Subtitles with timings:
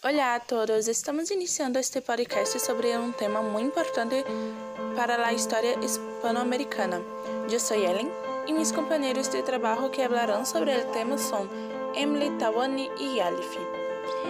[0.00, 4.24] Olá a todos, estamos iniciando este podcast sobre um tema muito importante
[4.94, 7.02] para a história hispano-americana.
[7.50, 8.08] Eu sou Ellen
[8.46, 11.48] e meus companheiros de trabalho que falarão sobre o tema são
[11.96, 13.58] Emily, Tawane e Yalif.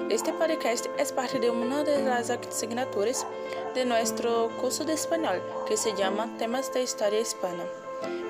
[0.08, 3.26] Este podcast é parte de uma das asignaturas
[3.74, 7.68] de nosso curso de espanhol, que se chama Temas de História Hispana.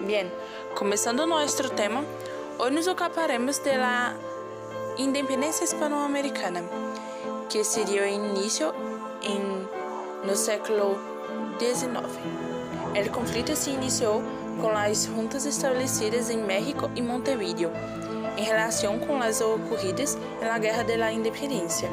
[0.05, 0.29] Bem,
[0.75, 2.05] começando nosso tema,
[2.59, 4.17] hoje nos ocuparemos da
[4.99, 6.88] independência hispano-americana
[7.49, 8.75] que seria início
[9.23, 9.67] em,
[10.27, 10.99] no século
[11.59, 12.49] XIX.
[13.07, 14.23] O conflito se iniciou
[14.61, 17.71] com as juntas estabelecidas em México e Montevideo,
[18.37, 21.89] em relação com as ocorridas na Guerra da Independência.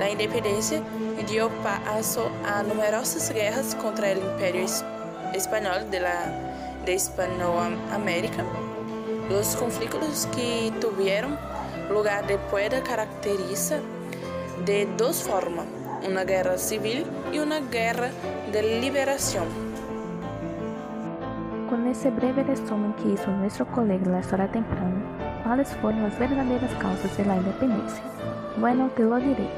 [0.00, 0.82] A independência
[1.28, 4.66] deu passo a numerosas guerras contra o Império
[5.34, 6.24] Espanhol de la
[6.84, 8.44] de Hispanoamérica.
[9.30, 11.38] Os conflitos que tiveram
[11.88, 13.80] lugar depois da caracteriza
[14.64, 15.66] de dos formas,
[16.08, 18.10] una guerra civil y una guerra
[18.52, 19.44] de liberación.
[21.68, 26.18] Con ese breve resumen que hizo nuestro colega en la historia temprana, ¿cuáles fueron las
[26.18, 28.02] verdaderas causas de la independencia?
[28.58, 29.48] Bueno, te lo diré.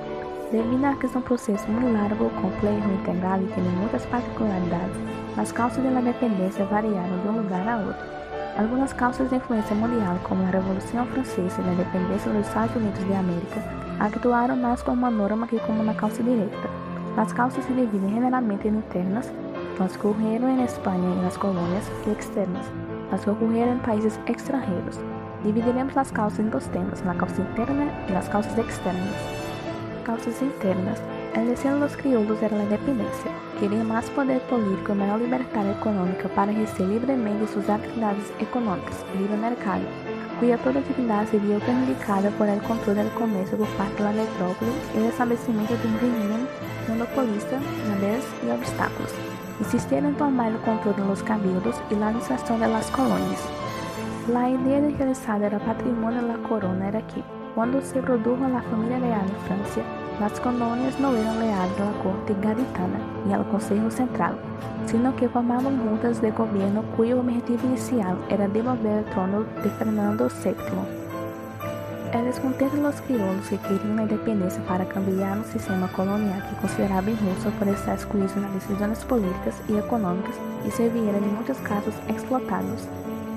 [0.55, 4.97] A que es un proceso muy largo, complejo, integral y tiene muchas particularidades,
[5.37, 8.24] las causas de la independencia variaron de un lugar a otro.
[8.57, 12.77] Algunas causas de influencia mundial, como la Revolución Francesa y la independencia de los Estados
[12.77, 13.61] Unidos de América,
[13.99, 16.69] actuaram mais como uma norma que como uma causa direta.
[17.17, 19.33] As causas se dividem generalmente em internas,
[19.81, 22.65] as que ocorreram em Espanha e nas colônias, e externas,
[23.11, 25.01] as que ocorreram em países extranjeros.
[25.43, 29.17] Dividiremos as causas em dois temas, a causa interna e as causas externas.
[30.05, 31.03] Causas internas.
[31.37, 33.29] Exercendo dos crioulos era a independência.
[33.59, 39.37] Queriam mais poder político e maior liberdade econômica para exercer livremente suas atividades econômicas, livre
[39.37, 39.85] mercado,
[40.39, 44.99] cuja toda atividade seria prejudicada por el controle do comércio por parte da metrópole e
[44.99, 46.47] o estabelecimento de um regime
[46.89, 49.13] monopolista, nabés e obstáculos.
[49.61, 53.43] Insistiram tomar então, o controle dos cabildos e la administração das colônias.
[54.33, 57.25] A ideia de realizar era patrimônio da corona era que,
[57.57, 62.35] quando se produjo a família real em França, nas colônias não eram leais à corte
[62.35, 64.35] gaditana e ao Conselho Central,
[64.87, 70.29] sino que formavam juntas de governo cujo objetivo inicial era devolver o trono de Fernando
[70.29, 70.55] VII.
[72.13, 76.55] Elas é descontente os crioulos que queriam a independência para cambiar um sistema colonial que
[76.61, 81.95] considerava injusto por estar excluído nas decisões políticas e econômicas e servira, em muitos casos,
[82.09, 82.87] explotados.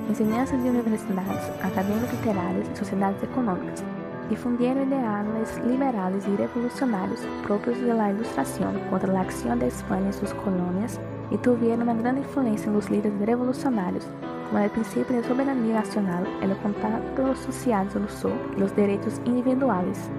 [0.07, 3.83] Enseñanças de universidades, acadêmicos literários e sociedades econômicas
[4.27, 10.07] económicas difundieron ideales liberales y revolucionarios propios de la Ilustración contra la acción de España
[10.07, 10.99] en sus colonias
[11.31, 14.05] y tuvieron una gran influencia en los líderes revolucionarios,
[14.47, 20.09] como el principio de soberanía nacional, el contacto sociales del sur y los derechos individuales.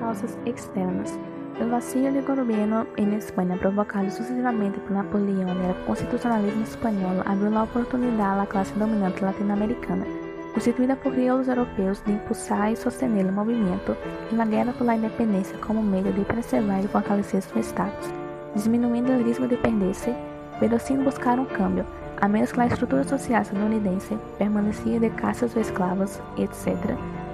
[0.00, 1.18] Causas externas.
[1.60, 7.50] El vacío de gobierno en España provocado sucesivamente por Napoleón y el constitucionalismo español abrió
[7.50, 10.04] la oportunidad a la clase dominante latinoamericana
[10.52, 13.96] constituída por crioulos europeus de impulsar e sostener o movimento
[14.30, 18.10] na guerra pela independência como meio de preservar e fortalecer seu status,
[18.54, 20.14] diminuindo o risco de perder-se,
[20.60, 21.86] pero sin buscar um câmbio,
[22.20, 26.76] a menos que a estrutura social estadunidense permanecia de caças ou escravos, etc.,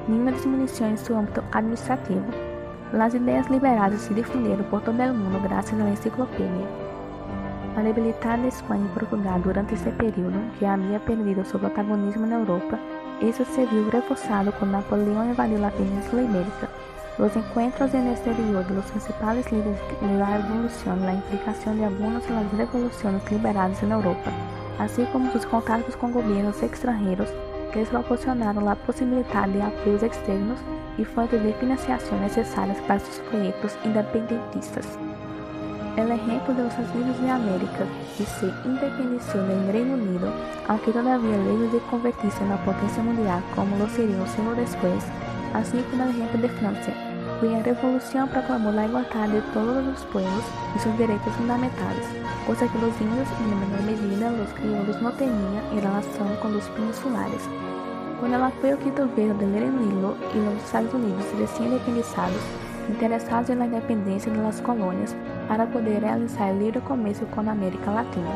[0.09, 2.25] nenhuma diminuição em seu âmbito administrativo.
[2.99, 6.67] As ideias liberais se difundiram por todo o mundo graças à enciclopédia.
[7.77, 12.79] A debilitada Espanha e Portugal durante esse período, que havia perdido seu protagonismo na Europa,
[13.21, 16.69] isso se viu reforçado quando Napoleão invadiu a Península Ibérica.
[17.19, 21.87] Los encuentros en el exterior de los principales líderes de la revolución, la implicación de
[21.87, 24.31] algunas de las revoluciones liberales en Europa,
[24.79, 27.29] así como sus contactos con gobiernos extranjeros
[27.73, 30.61] que les proporcionaron la posibilidad de apoyos externos
[30.97, 34.87] y fuentes de financiación necesarias para sus proyectos independentistas.
[35.98, 37.82] El ejemplo de los Estados Unidos de América,
[38.16, 40.32] que se independizó del Reino Unido,
[40.69, 45.03] aunque todavía lejos de convertirse en una potencia mundial como lo sería un después,
[45.54, 46.94] así como el ejemplo de Francia,
[47.41, 50.44] cuya revolución proclamó la igualdad de todos los pueblos
[50.76, 52.06] y sus derechos fundamentales,
[52.46, 56.52] cosa que los indios y en menor medida los criollos no tenían en relación con
[56.52, 57.43] los peninsulares.
[58.20, 63.55] Con el apoyo que tuvieron del Reino Unido y los Estados Unidos recién independizados, interessados
[63.56, 65.14] na independência das colônias
[65.46, 68.31] para poder realizar o livre comércio com a América Latina.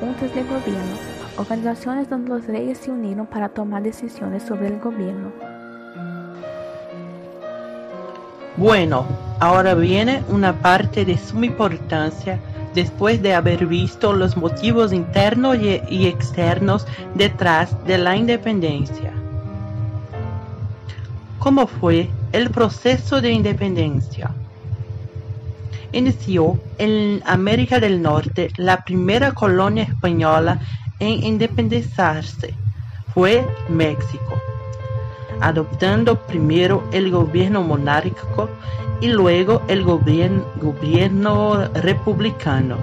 [0.00, 0.98] Juntas de governo,
[1.36, 5.32] organizações onde os reis se uniram para tomar decisões sobre o governo.
[8.56, 9.04] Bueno,
[9.40, 12.38] ahora viene una parte de suma importancia
[12.72, 19.12] después de haber visto los motivos internos y externos detrás de la independencia.
[21.38, 24.28] ¿Cómo fue el proceso de independencia.
[25.92, 30.58] inició en América del Norte la primera colonia española
[30.98, 32.52] en independizarse.
[33.14, 34.34] Fue México,
[35.40, 38.50] adoptando primero el gobierno monárquico
[39.00, 42.78] y luego el gobierno, republicano.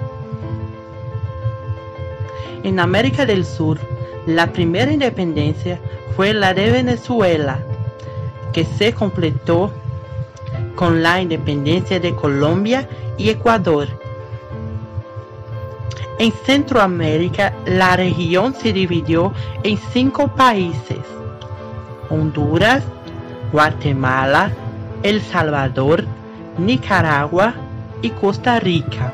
[2.62, 3.78] En América del Sur,
[4.24, 5.78] la primera independencia
[6.16, 7.58] fue la de Venezuela,
[8.52, 9.72] que se completó
[10.74, 13.88] con la independencia de Colombia y Ecuador.
[16.18, 19.32] En Centroamérica, la región se dividió
[19.62, 20.98] en cinco países.
[22.10, 22.84] Honduras,
[23.50, 24.52] Guatemala,
[25.02, 26.04] El Salvador,
[26.58, 27.54] Nicaragua
[28.02, 29.12] y Costa Rica.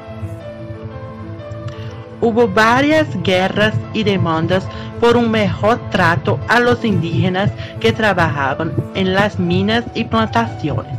[2.21, 4.67] Hubo varias guerras y demandas
[5.01, 10.99] por un mejor trato a los indígenas que trabajaban en las minas y plantaciones.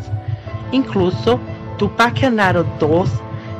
[0.71, 1.39] Incluso
[1.77, 3.10] Tupac Amaru II,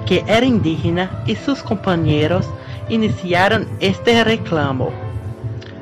[0.06, 2.48] que era indígena, y sus compañeros
[2.90, 4.92] iniciaron este reclamo,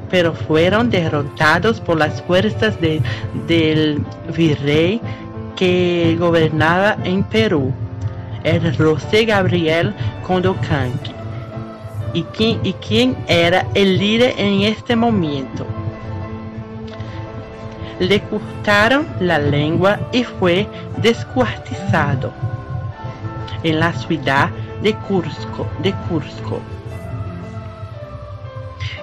[0.10, 4.04] pero fueron derrotados por las fuerzas del
[4.36, 5.02] virrey
[5.56, 7.74] que gobernaba en Perú,
[8.44, 9.94] el José Gabriel
[10.26, 11.12] Condocanqui,
[12.14, 15.66] y quien, y quien era el líder en este momento
[18.00, 20.68] le cortaron la lengua y fue
[20.98, 22.32] descuartizado
[23.64, 24.50] en la ciudad
[24.82, 25.68] de Cusco.
[25.82, 26.60] De Cusco.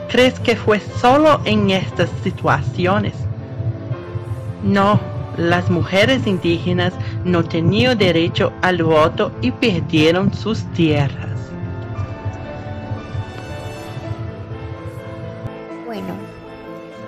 [0.08, 3.14] ¿Crees que fue solo en estas situaciones?
[4.62, 5.00] No,
[5.36, 6.92] las mujeres indígenas
[7.24, 11.33] no tenían derecho al voto y perdieron sus tierras.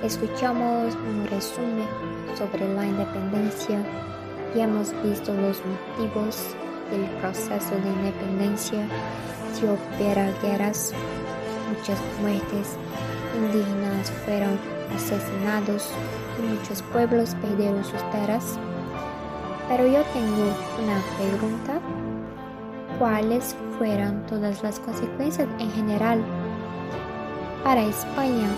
[0.06, 1.88] Escuchamos un resumen
[2.38, 3.84] sobre la independencia
[4.54, 6.54] y hemos visto los motivos
[6.92, 8.86] del proceso de independencia,
[9.52, 10.92] si hubiera guerras,
[11.68, 12.76] muchas muertes,
[13.36, 14.56] indígenas fueron
[14.94, 15.90] asesinados
[16.38, 18.60] y muchos pueblos perdieron sus tierras.
[19.68, 20.54] Pero yo tengo
[20.84, 21.80] una pregunta.
[23.00, 26.24] ¿Cuáles fueron todas las consecuencias en general
[27.64, 28.48] para España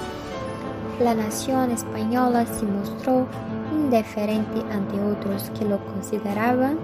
[1.01, 3.27] la nación española se mostró
[3.73, 6.77] indiferente ante otros que lo consideraban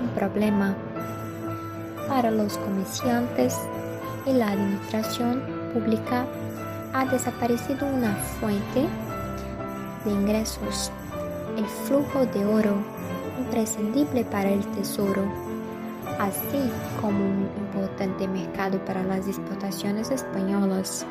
[0.00, 0.76] un problema.
[2.08, 3.58] Para los comerciantes
[4.24, 5.42] y la administración
[5.74, 6.26] pública
[6.92, 8.86] ha desaparecido una fuente
[10.04, 10.92] de ingresos,
[11.56, 12.76] el flujo de oro
[13.40, 15.24] imprescindible para el tesoro,
[16.20, 16.70] así
[17.00, 21.04] como un importante mercado para las exportaciones españolas.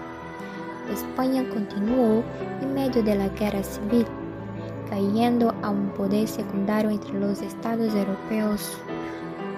[0.92, 2.24] España continuó
[2.62, 4.06] en medio de la guerra civil,
[4.90, 8.78] cayendo a un poder secundario entre los estados europeos.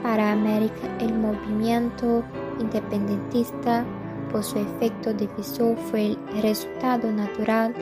[0.04, 2.24] Para América, el movimiento
[2.60, 3.86] independentista,
[4.32, 7.74] por su efecto divisor, fue el resultado natural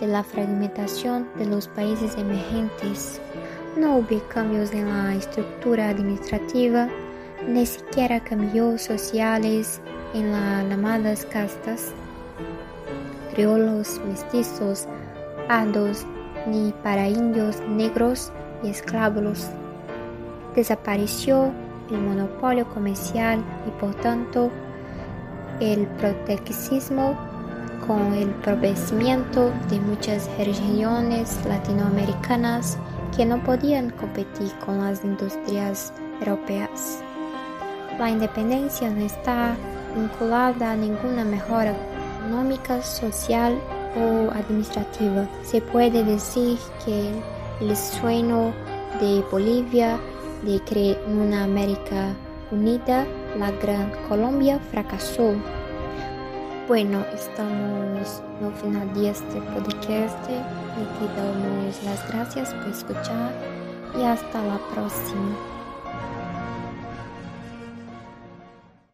[0.00, 3.20] de la fragmentación de los países emergentes.
[3.76, 6.88] No hubo cambios en la estructura administrativa,
[7.46, 9.80] ni siquiera cambios sociales
[10.14, 11.92] en las llamadas castas
[13.46, 14.86] mestizos,
[15.46, 16.04] pardos,
[16.46, 18.32] ni para indios negros
[18.64, 19.46] y esclavos.
[20.56, 21.52] Desapareció
[21.90, 24.50] el monopolio comercial y por tanto
[25.60, 27.16] el proteccionismo
[27.86, 32.76] con el empobrecimiento de muchas regiones latinoamericanas
[33.16, 37.02] que no podían competir con las industrias europeas.
[37.98, 39.56] La independencia no está
[39.94, 41.74] vinculada a ninguna mejora
[42.28, 43.58] económica, social
[43.96, 45.26] o administrativa.
[45.42, 47.10] Se puede decir que
[47.60, 48.52] el sueño
[49.00, 49.98] de Bolivia
[50.42, 52.14] de crear una América
[52.50, 53.06] unida,
[53.38, 55.34] la Gran Colombia, fracasó.
[56.68, 63.32] Bueno, estamos al final de este podcast y te damos las gracias por escuchar
[63.98, 65.57] y hasta la próxima.